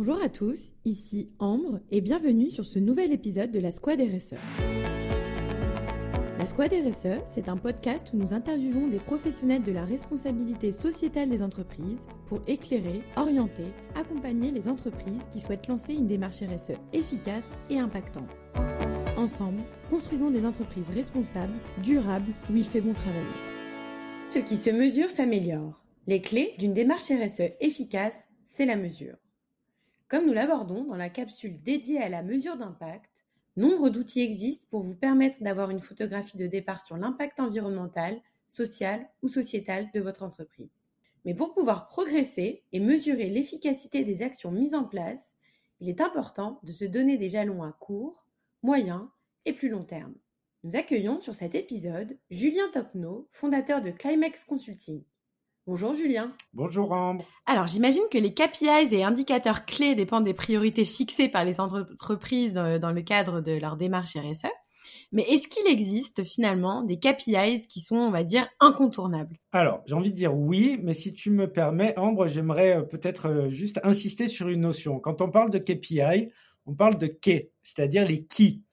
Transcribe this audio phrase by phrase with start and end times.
[0.00, 4.36] Bonjour à tous, ici Ambre et bienvenue sur ce nouvel épisode de la Squad RSE.
[6.38, 11.30] La Squad RSE, c'est un podcast où nous interviewons des professionnels de la responsabilité sociétale
[11.30, 17.48] des entreprises pour éclairer, orienter, accompagner les entreprises qui souhaitent lancer une démarche RSE efficace
[17.68, 18.30] et impactante.
[19.16, 23.26] Ensemble, construisons des entreprises responsables, durables, où il fait bon travailler.
[24.30, 25.82] Ce qui se mesure s'améliore.
[26.06, 29.16] Les clés d'une démarche RSE efficace, c'est la mesure.
[30.08, 33.10] Comme nous l'abordons dans la capsule dédiée à la mesure d'impact,
[33.56, 38.18] nombre d'outils existent pour vous permettre d'avoir une photographie de départ sur l'impact environnemental,
[38.48, 40.78] social ou sociétal de votre entreprise.
[41.26, 45.34] Mais pour pouvoir progresser et mesurer l'efficacité des actions mises en place,
[45.80, 48.26] il est important de se donner des jalons à court,
[48.62, 49.10] moyen
[49.44, 50.14] et plus long terme.
[50.64, 55.02] Nous accueillons sur cet épisode Julien Topneau, fondateur de Climax Consulting.
[55.68, 56.32] Bonjour Julien.
[56.54, 57.26] Bonjour Ambre.
[57.44, 62.54] Alors j'imagine que les KPIs et indicateurs clés dépendent des priorités fixées par les entreprises
[62.54, 64.46] dans le cadre de leur démarche RSE.
[65.12, 69.36] Mais est-ce qu'il existe finalement des KPIs qui sont, on va dire, incontournables?
[69.52, 73.26] Alors, j'ai envie de dire oui, mais si tu me permets, Ambre, j'aimerais euh, peut-être
[73.28, 74.98] euh, juste insister sur une notion.
[75.00, 76.32] Quand on parle de KPI,
[76.64, 78.64] on parle de K, c'est-à-dire les qui.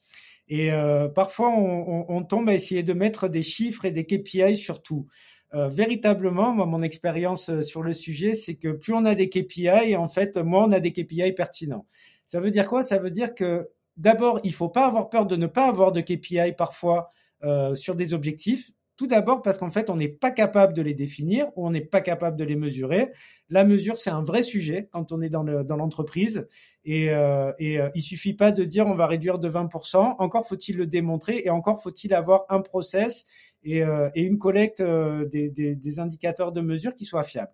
[0.47, 4.55] Et euh, parfois, on, on, tombe à essayer de mettre des chiffres et des KPI
[4.55, 5.07] sur tout.
[5.53, 9.29] Euh, véritablement, moi, mon expérience euh, sur le sujet, c'est que plus on a des
[9.29, 11.85] KPI, en fait, moins on a des KPI pertinents.
[12.25, 12.83] Ça veut dire quoi?
[12.83, 16.01] Ça veut dire que d'abord, il faut pas avoir peur de ne pas avoir de
[16.01, 17.11] KPI parfois
[17.43, 18.71] euh, sur des objectifs.
[18.97, 21.81] Tout d'abord parce qu'en fait, on n'est pas capable de les définir ou on n'est
[21.81, 23.11] pas capable de les mesurer.
[23.49, 26.47] La mesure, c'est un vrai sujet quand on est dans l'entreprise.
[26.85, 30.15] et, euh, et il suffit pas de dire on va réduire de 20%.
[30.17, 33.25] Encore faut-il le démontrer et encore faut-il avoir un process
[33.67, 37.53] euh, et, une collecte euh, des, indicateurs de mesure qui soient fiables.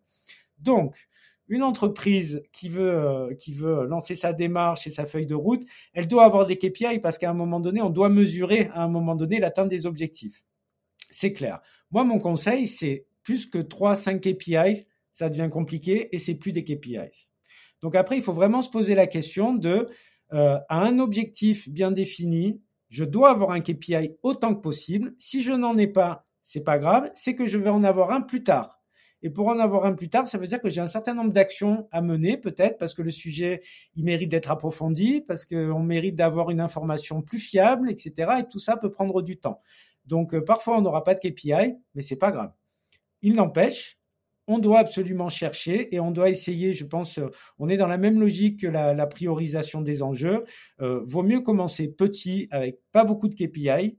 [0.60, 1.08] Donc,
[1.48, 5.64] une entreprise qui veut, euh, qui veut lancer sa démarche et sa feuille de route,
[5.94, 8.88] elle doit avoir des KPI parce qu'à un moment donné, on doit mesurer à un
[8.88, 10.44] moment donné l'atteinte des objectifs.
[11.10, 11.60] C'est clair.
[11.92, 16.64] Moi, mon conseil, c'est plus que 3-5 KPI, ça devient compliqué et c'est plus des
[16.64, 17.28] KPIs.
[17.82, 19.90] Donc après, il faut vraiment se poser la question de,
[20.30, 22.62] à un objectif bien défini,
[22.92, 25.16] je dois avoir un KPI autant que possible.
[25.18, 28.20] Si je n'en ai pas, c'est pas grave, c'est que je vais en avoir un
[28.20, 28.82] plus tard.
[29.24, 31.32] Et pour en avoir un plus tard, ça veut dire que j'ai un certain nombre
[31.32, 33.62] d'actions à mener, peut-être parce que le sujet,
[33.96, 38.40] il mérite d'être approfondi, parce qu'on mérite d'avoir une information plus fiable, etc.
[38.40, 39.62] Et tout ça peut prendre du temps.
[40.06, 42.52] Donc, euh, parfois, on n'aura pas de KPI, mais c'est pas grave.
[43.22, 44.01] Il n'empêche,
[44.52, 47.30] on doit absolument chercher et on doit essayer, je pense, euh,
[47.60, 50.44] on est dans la même logique que la, priorisation des enjeux.
[50.82, 53.98] Euh, vaut mieux commencer petit avec pas beaucoup de KPI,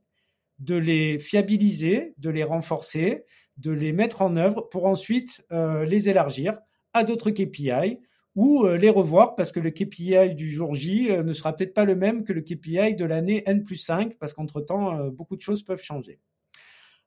[0.59, 3.25] de les fiabiliser, de les renforcer,
[3.57, 6.59] de les mettre en œuvre pour ensuite euh, les élargir
[6.93, 7.99] à d'autres KPI
[8.35, 11.95] ou les revoir parce que le KPI du jour J ne sera peut-être pas le
[11.95, 15.83] même que le KPI de l'année N plus 5 parce qu'entre-temps, beaucoup de choses peuvent
[15.83, 16.19] changer.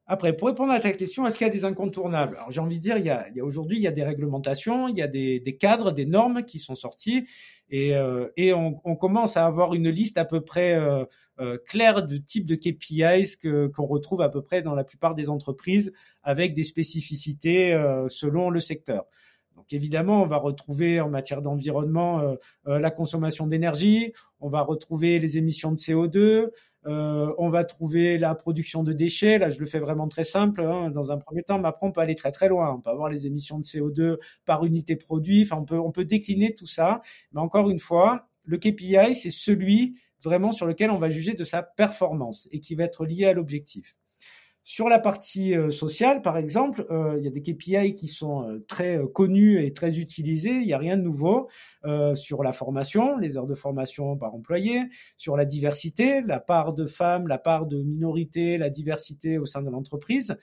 [0.07, 2.35] Après, pour répondre à ta question, est-ce qu'il y a des incontournables?
[2.35, 4.95] Alors, j'ai envie de dire, il y a, aujourd'hui, il y a des réglementations, il
[4.95, 7.25] y a des, cadres, des normes qui sont sortis,
[7.71, 11.05] et, euh, on, commence à avoir une liste à peu près euh,
[11.39, 15.15] euh, claire de type de KPIs que, qu'on retrouve à peu près dans la plupart
[15.15, 17.71] des entreprises, avec des spécificités
[18.07, 19.05] selon le secteur.
[19.55, 22.35] Donc évidemment, on va retrouver en matière d'environnement
[22.65, 26.49] la consommation d'énergie, on va retrouver les émissions de CO2,
[26.87, 29.39] euh, on va trouver la production de déchets.
[29.39, 30.61] Là, je le fais vraiment très simple.
[30.61, 30.91] Hein.
[30.91, 32.73] Dans un premier temps, mais après, on peut aller très très loin.
[32.73, 35.43] On peut avoir les émissions de CO2 par unité produit.
[35.43, 37.01] Enfin, on peut décliner tout ça.
[37.31, 41.43] Mais encore une fois, le KPI, c'est celui vraiment sur lequel on va juger de
[41.43, 43.95] sa performance et qui va être lié à l'objectif.
[44.67, 48.49] Sur la partie euh, sociale, par exemple, euh, il y a des KPI qui sont
[48.49, 50.55] euh, très connus et très utilisés.
[50.55, 51.49] Il n'y a rien de nouveau
[52.15, 54.81] sur la formation, les heures de formation par employé,
[55.17, 59.61] sur la diversité, la part de femmes, la part de minorités, la diversité au sein
[59.61, 60.35] de l'entreprise,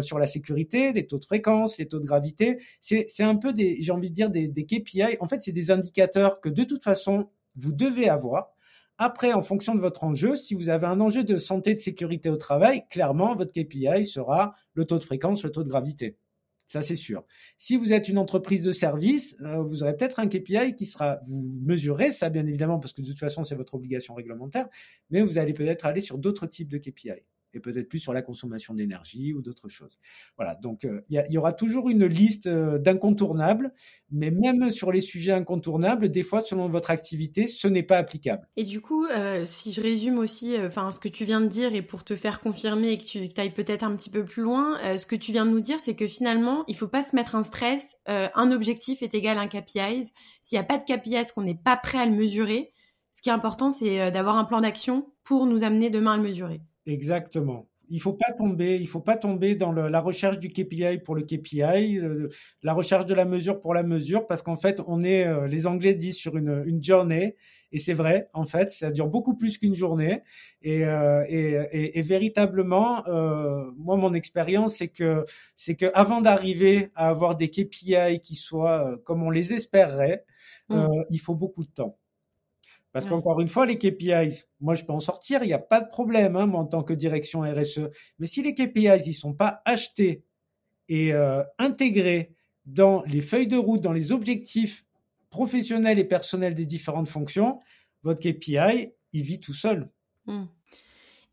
[0.00, 2.58] sur la sécurité, les taux de fréquence, les taux de gravité.
[2.82, 5.16] C'est un peu des, j'ai envie de dire, des, des KPI.
[5.20, 8.52] En fait, c'est des indicateurs que de toute façon vous devez avoir
[9.02, 11.80] après, en fonction de votre enjeu, si vous avez un enjeu de santé et de
[11.80, 16.18] sécurité au travail, clairement, votre KPI sera le taux de fréquence, le taux de gravité.
[16.66, 17.24] Ça, c'est sûr.
[17.56, 21.18] Si vous êtes une entreprise de service, euh, vous aurez peut-être un KPI qui sera,
[21.24, 24.68] vous mesurez ça, bien évidemment, parce que de toute façon, c'est votre obligation réglementaire,
[25.08, 27.24] mais vous allez peut-être aller sur d'autres types de KPI.
[27.54, 29.98] Et peut-être plus sur la consommation d'énergie ou d'autres choses.
[30.36, 33.72] Voilà, donc euh, il y, aura toujours une liste euh, d'incontournables,
[34.10, 38.48] mais même sur les sujets incontournables, des fois, selon votre activité, ce n'est pas applicable.
[38.56, 41.74] Et du coup, euh, si je résume aussi enfin ce que tu viens de dire
[41.74, 44.78] et pour te faire confirmer et que tu ailles peut-être un petit peu plus loin,
[44.96, 47.34] ce que tu viens de nous dire, c'est que finalement, il faut pas se mettre
[47.34, 47.96] un stress.
[48.06, 50.10] un objectif est égal à un KPI.
[50.42, 52.72] S'il n'y a pas de KPI, qu'on n'est pas prêt à le mesurer,
[53.12, 56.22] ce qui est important, c'est d'avoir un plan d'action pour nous amener demain à le
[56.22, 56.60] mesurer.
[56.86, 57.68] Exactement.
[57.92, 61.22] Il faut pas tomber, il faut pas tomber dans la recherche du KPI pour le
[61.22, 62.28] KPI, euh,
[62.62, 65.66] la recherche de la mesure pour la mesure, parce qu'en fait, on est, euh, les
[65.66, 67.34] Anglais disent sur une, une journée,
[67.72, 70.22] et c'est vrai, en fait, ça dure beaucoup plus qu'une journée.
[70.62, 73.04] Et, euh, et, et, véritablement,
[73.76, 75.24] moi, mon expérience, c'est que
[75.54, 80.24] c'est que avant d'arriver à avoir des KPI qui soient comme on les espérerait,
[80.68, 80.86] mmh.
[81.10, 81.96] il faut beaucoup de temps.
[82.92, 85.80] Parce qu'encore une fois, les KPIs, moi je peux en sortir, il n'y a pas
[85.80, 87.88] de problème, hein, moi en tant que direction RSE.
[88.18, 90.24] Mais si les KPIs, ils sont pas achetés
[90.88, 92.34] et euh, intégrés
[92.66, 94.84] dans les feuilles de route, dans les objectifs
[95.30, 97.60] professionnels et personnels des différentes fonctions,
[98.02, 99.88] votre KPI, il vit tout seul.
[100.26, 100.44] Mmh.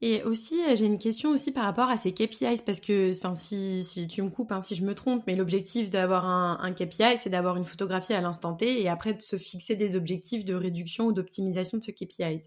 [0.02, 3.84] Et aussi, euh, j'ai une question aussi par rapport à ces KPIs, parce que, si,
[3.84, 7.32] si tu me coupes, hein, si je me trompe, mais l'objectif d'avoir un, KPI, c'est
[7.32, 11.08] d'avoir une photographie à l'instant T et après de se fixer des objectifs de réduction
[11.08, 12.42] ou d'optimisation de ce KPI.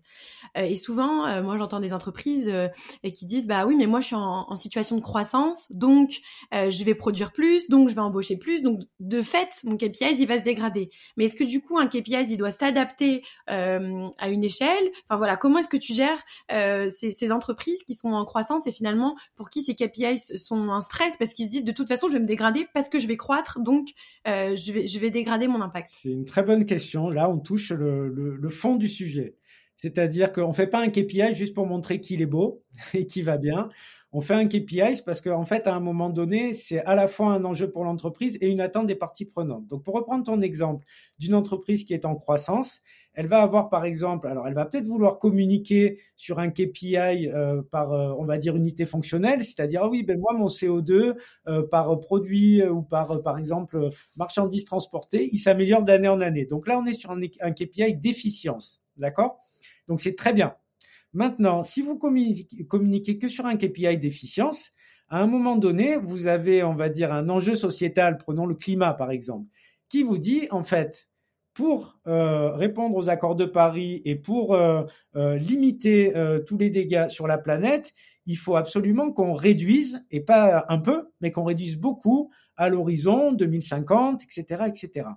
[0.57, 2.69] Euh, et souvent, euh, moi, j'entends des entreprises euh,
[3.13, 6.21] qui disent, bah oui, mais moi, je suis en, situation de croissance, donc
[6.53, 10.27] je vais produire plus, donc je vais embaucher plus, donc de fait, mon KPI, il
[10.27, 10.91] va se dégrader.
[11.17, 14.91] Mais est-ce que du coup, un KPI, il doit s'adapter à une échelle?
[15.09, 16.23] Enfin voilà, comment est-ce que tu gères
[16.91, 17.40] ces entreprises
[17.87, 21.47] qui sont en croissance et finalement pour qui ces KPIs sont un stress parce qu'ils
[21.47, 23.91] se disent de toute façon je vais me dégrader parce que je vais croître donc
[24.27, 27.09] euh, je, vais, je vais dégrader mon impact C'est une très bonne question.
[27.09, 29.37] Là, on touche le, le, fond du sujet.
[29.77, 32.63] C'est-à-dire qu'on ne fait pas un KPI juste pour montrer qu'il est beau
[32.95, 33.69] et qu'il va bien.
[34.13, 37.33] On fait un KPI parce qu'en fait, à un moment donné, c'est à la fois
[37.33, 39.69] un enjeu pour l'entreprise et une attente des parties prenantes.
[39.69, 40.85] Donc, pour reprendre ton exemple
[41.21, 42.81] d'une entreprise qui est en croissance,
[43.15, 47.63] elle va avoir par exemple, alors elle va peut-être vouloir communiquer sur un KPI euh,
[47.71, 51.15] par, euh, on va dire, unité fonctionnelle, c'est-à-dire, ah oui, ben moi, mon CO2
[51.47, 56.47] euh, par produit ou par, par exemple, marchandise transportée, il s'améliore d'année en année.
[56.47, 59.41] Donc là, on est sur un, un KPI d'efficience, d'accord?
[59.87, 60.55] Donc c'est très bien.
[61.13, 64.73] Maintenant, si vous communiquez, que sur un KPI d'efficience,
[65.09, 68.95] à un moment donné, vous avez, on va dire, un enjeu sociétal, prenons le climat
[68.95, 69.49] par exemple,
[69.89, 71.11] qui vous dit, en fait,
[71.53, 74.85] pour euh, répondre aux accords de Paris et pour euh,
[75.17, 76.13] euh, limiter
[76.47, 77.93] tous les dégâts sur la planète,
[78.27, 83.33] il faut absolument qu'on réduise, et pas un peu, mais qu'on réduise beaucoup à l'horizon
[83.33, 85.09] 2050, etc., etc.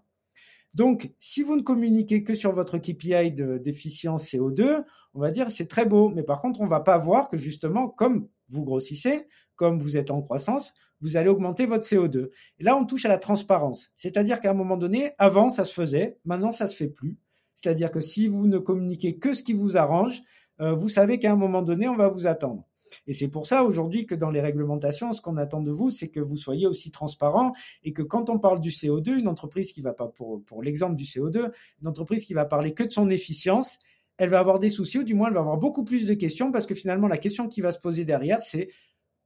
[0.74, 4.84] Donc, si vous ne communiquez que sur votre KPI d'efficience CO2,
[5.14, 7.88] on va dire c'est très beau, mais par contre, on va pas voir que justement,
[7.88, 12.30] comme vous grossissez, comme vous êtes en croissance, vous allez augmenter votre CO2.
[12.60, 13.92] Et là, on touche à la transparence.
[13.96, 17.20] C'est-à-dire qu'à un moment donné, avant, ça se faisait, maintenant, ça se fait plus.
[17.56, 20.22] C'est-à-dire que si vous ne communiquez que ce qui vous arrange,
[20.60, 22.66] euh, vous savez qu'à un moment donné, on va vous attendre.
[23.08, 26.10] Et c'est pour ça aujourd'hui que dans les réglementations, ce qu'on attend de vous, c'est
[26.10, 27.54] que vous soyez aussi transparent
[27.84, 30.96] et que quand on parle du CO2, une entreprise qui va pas, pour, pour l'exemple
[30.96, 31.52] du CO2,
[31.82, 33.80] une entreprise qui va parler que de son efficience,
[34.18, 36.52] elle va avoir des soucis ou du moins elle va avoir beaucoup plus de questions
[36.52, 38.70] parce que finalement la question qui va se poser derrière, c'est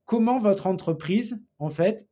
[0.05, 2.07] comment votre entreprise, en fait,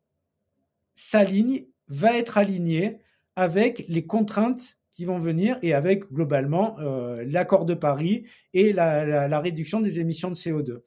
[0.94, 3.00] s'aligne, va être alignée
[3.36, 9.40] avec les contraintes qui vont venir et avec globalement euh, l'accord de Paris et la,
[9.40, 10.80] réduction des émissions de CO2.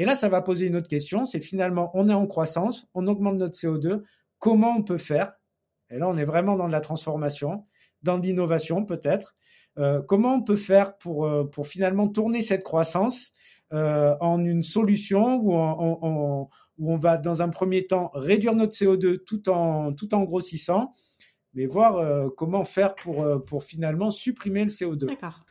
[0.00, 3.06] Et là, ça va poser une autre question, c'est finalement, on est en croissance, on
[3.06, 4.00] augmente notre CO2,
[4.38, 5.34] comment on peut faire?
[5.90, 7.64] Et là, on est vraiment dans de la transformation,
[8.02, 9.36] dans de l'innovation peut-être.
[9.78, 13.30] Euh, comment on peut faire pour, euh, pour finalement tourner cette croissance
[13.74, 18.72] euh, en une solution où on, où on va dans un premier temps réduire notre
[18.72, 20.94] CO2 tout en, tout en grossissant,
[21.52, 25.08] mais voir comment faire pour, pour finalement supprimer le CO2.
[25.08, 25.44] D'accord.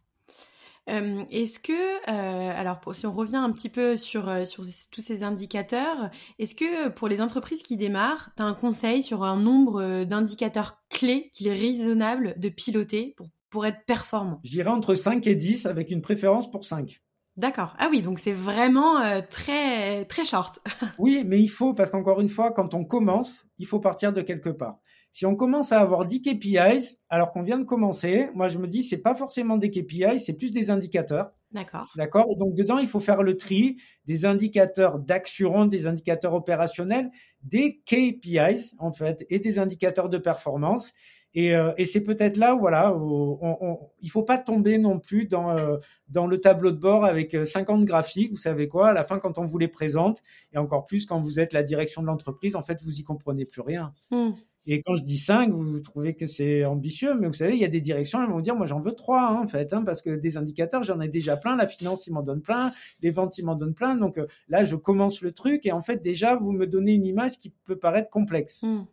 [1.29, 6.55] Est-ce que, alors si on revient un petit peu sur, sur tous ces indicateurs, est-ce
[6.55, 11.29] que pour les entreprises qui démarrent, tu as un conseil sur un nombre d'indicateurs clés
[11.34, 14.39] qu'il est raisonnable de piloter pour, pour être performant?
[14.43, 17.01] Je dirais entre 5 et 10 avec une préférence pour 5.
[17.39, 17.74] D'accord.
[17.79, 20.60] Ah oui, donc c'est vraiment euh, très très short.
[21.00, 24.22] oui, mais il faut parce qu'encore une fois, quand on commence, il faut partir de
[24.22, 24.79] quelque part.
[25.12, 28.68] Si on commence à avoir 10 KPIs alors qu'on vient de commencer, moi je me
[28.68, 31.32] dis c'est pas forcément des KPIs, c'est plus des indicateurs.
[31.51, 31.92] D'accord.
[31.96, 32.36] D'accord?
[32.38, 37.10] Donc dedans, il faut faire le tri des indicateurs d'action, des indicateurs opérationnels,
[37.42, 40.94] des KPIs en fait et des indicateurs de performance.
[41.36, 44.77] Et, euh, et c'est peut-être là où voilà, où on, on, il faut pas tomber
[44.77, 48.31] non plus dans euh, dans le tableau de bord avec 50 graphiques.
[48.31, 50.21] Vous savez quoi À la fin, quand on vous les présente,
[50.53, 53.45] et encore plus quand vous êtes la direction de l'entreprise, en fait, vous y comprenez
[53.45, 53.91] plus rien.
[54.12, 54.31] Mmh.
[54.67, 57.65] Et quand je dis 5, vous trouvez que c'est ambitieux, mais vous savez, il y
[57.65, 60.01] a des directions, elles vont dire, moi j'en veux 3 hein, en fait, hein, parce
[60.01, 62.71] que des indicateurs, j'en ai déjà plein, la finance, il m'en donne plein,
[63.01, 63.95] les ventes, il m'en donne plein.
[63.95, 67.05] Donc euh, là, je commence le truc et en fait, déjà, vous me donnez une
[67.05, 68.63] image qui peut paraître complexe.
[68.63, 68.86] Mm.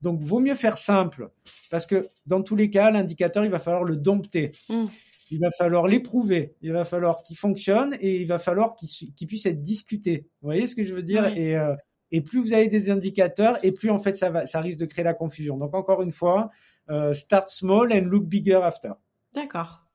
[0.00, 1.30] Donc, vaut mieux faire simple,
[1.70, 4.50] parce que dans tous les cas, l'indicateur, il va falloir le dompter.
[4.68, 4.84] Mm.
[5.30, 9.44] Il va falloir l'éprouver, il va falloir qu'il fonctionne et il va falloir qu'il puisse
[9.44, 10.26] être discuté.
[10.40, 11.74] Vous voyez ce que je veux dire et, euh,
[12.10, 14.86] et plus vous avez des indicateurs, et plus en fait ça, va, ça risque de
[14.86, 15.58] créer la confusion.
[15.58, 16.50] Donc encore une fois,
[16.90, 18.92] euh, start small and look bigger after.
[19.34, 19.87] D'accord.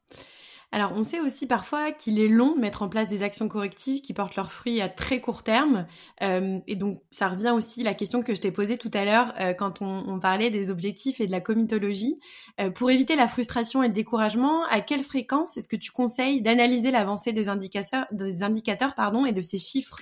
[0.73, 4.01] Alors, on sait aussi parfois qu'il est long de mettre en place des actions correctives
[4.01, 5.85] qui portent leurs fruits à très court terme.
[6.23, 9.05] Euh, et donc, ça revient aussi à la question que je t'ai posée tout à
[9.05, 12.19] l'heure euh, quand on, parlait des objectifs et de la comitologie.
[12.59, 16.41] Euh, pour éviter la frustration et le découragement, à quelle fréquence est-ce que tu conseilles
[16.41, 19.99] d'analyser l'avancée des indicateurs, des indicateurs pardon, et de ces chiffres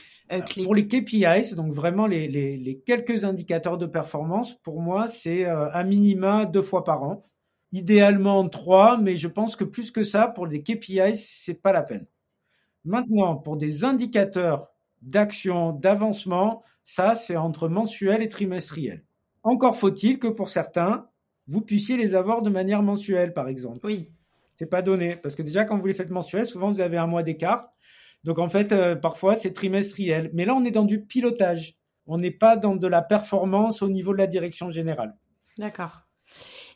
[0.48, 0.64] clés?
[0.64, 5.44] Pour les KPIs, donc vraiment les, les, les, quelques indicateurs de performance, pour moi, c'est
[5.44, 7.26] à minima deux fois par an
[7.72, 11.84] idéalement trois, mais je pense que plus que ça, pour des KPIs, c'est pas la
[11.84, 12.06] peine.
[12.84, 19.04] Maintenant, pour des indicateurs d'action, d'avancement, ça, c'est entre mensuel et trimestriel.
[19.44, 21.08] Encore faut-il que pour certains,
[21.48, 23.80] vous puissiez les avoir de manière mensuelle, par exemple.
[23.84, 24.10] Oui.
[24.56, 27.08] C'est pas donné, parce que déjà, quand vous les faites mensuels, souvent vous avez un
[27.08, 27.70] mois d'écart.
[28.24, 30.30] Donc en fait, euh, parfois, c'est trimestriel.
[30.34, 31.78] Mais là, on est dans du pilotage.
[32.06, 35.16] On n'est pas dans de la performance au niveau de la direction générale.
[35.58, 36.02] D'accord.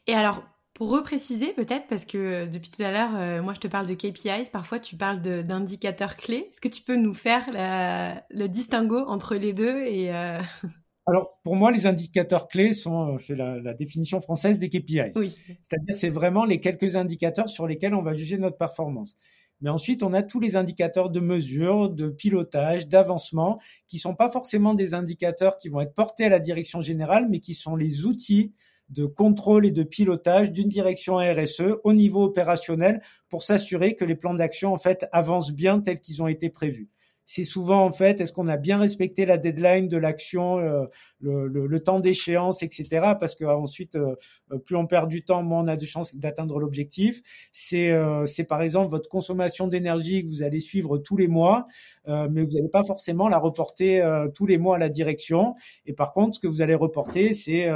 [0.08, 0.44] Et alors,
[0.76, 3.88] pour repréciser peut-être, parce que euh, depuis tout à l'heure, euh, moi je te parle
[3.88, 6.50] de KPIs, parfois tu parles d'indicateurs clés.
[6.52, 10.40] Est-ce que tu peux nous faire le distinguo entre les deux et euh,
[11.08, 15.14] Alors pour moi, les indicateurs clés sont, c'est la, la, définition française des KPIs.
[15.16, 15.34] Oui.
[15.62, 19.16] C'est-à-dire c'est vraiment les quelques indicateurs sur lesquels on va juger notre performance.
[19.62, 24.30] Mais ensuite, on a tous les indicateurs de mesure, de pilotage, d'avancement, qui sont pas
[24.30, 28.06] forcément des indicateurs qui vont être portés à la direction générale, mais qui sont les
[28.06, 28.52] outils
[28.90, 34.16] de contrôle et de pilotage d'une direction RSE au niveau opérationnel pour s'assurer que les
[34.16, 36.90] plans d'action en fait avancent bien tels qu'ils ont été prévus
[37.26, 40.86] c'est souvent en fait est-ce qu'on a bien respecté la deadline de l'action, euh,
[41.20, 43.14] le, le, le, temps d'échéance, etc.
[43.20, 44.16] Parce que ensuite, euh,
[44.52, 47.22] euh, plus on perd du temps, moins on a de chances d'atteindre l'objectif.
[47.52, 47.94] C'est
[48.26, 51.68] c'est par exemple votre consommation d'énergie que vous allez suivre tous les mois,
[52.08, 55.56] mais vous n'allez pas forcément la reporter tous les mois à la direction.
[55.86, 57.70] Et par contre, ce que vous allez reporter, c'est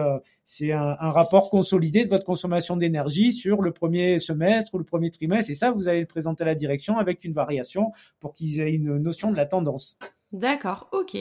[0.52, 5.12] c'est un, rapport consolidé de votre consommation d'énergie sur le premier semestre ou le premier
[5.12, 5.52] trimestre.
[5.52, 8.74] Et ça, vous allez le présenter à la direction avec une variation pour qu'ils aient
[8.74, 9.96] une notion de la tendance.
[10.32, 11.18] D'accord, ok.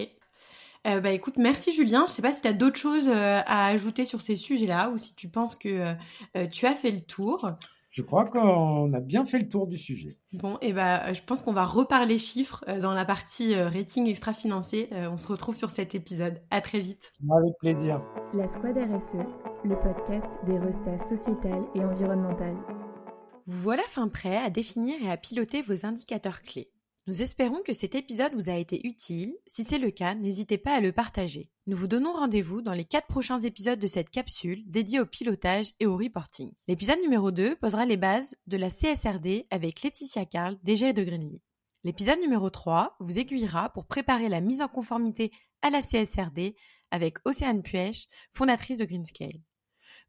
[0.82, 2.06] Bah écoute, merci Julien.
[2.06, 4.96] Je sais pas si tu as d'autres choses euh, à ajouter sur ces sujets-là ou
[4.96, 5.94] si tu penses que
[6.34, 7.50] euh, tu as fait le tour.
[7.98, 10.10] Je crois qu'on a bien fait le tour du sujet.
[10.34, 14.88] Bon, et eh bah, je pense qu'on va reparler chiffres dans la partie rating extra-financier.
[14.92, 16.40] on se retrouve sur cet épisode.
[16.52, 17.12] À très vite.
[17.28, 18.00] Avec plaisir.
[18.34, 19.16] La Squad RSE,
[19.64, 22.56] le podcast des restats sociétales et environnementales.
[23.46, 26.70] Vous voilà fin prêt à définir et à piloter vos indicateurs clés.
[27.08, 29.34] Nous espérons que cet épisode vous a été utile.
[29.46, 31.50] Si c'est le cas, n'hésitez pas à le partager.
[31.66, 35.72] Nous vous donnons rendez-vous dans les quatre prochains épisodes de cette capsule dédiée au pilotage
[35.80, 36.52] et au reporting.
[36.66, 41.40] L'épisode numéro 2 posera les bases de la CSRD avec Laetitia Carl, DG de Greenly.
[41.82, 46.56] L'épisode numéro 3 vous aiguillera pour préparer la mise en conformité à la CSRD
[46.90, 49.40] avec Océane Puech, fondatrice de Greenscale.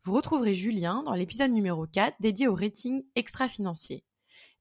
[0.03, 4.03] Vous retrouverez Julien dans l'épisode numéro 4 dédié au rating extra-financier.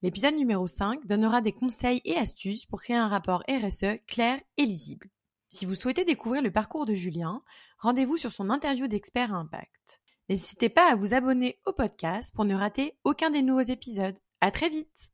[0.00, 4.64] L'épisode numéro 5 donnera des conseils et astuces pour créer un rapport RSE clair et
[4.64, 5.10] lisible.
[5.48, 7.42] Si vous souhaitez découvrir le parcours de Julien,
[7.78, 10.00] rendez-vous sur son interview d'expert à impact.
[10.28, 14.18] N'hésitez pas à vous abonner au podcast pour ne rater aucun des nouveaux épisodes.
[14.40, 15.10] À très vite!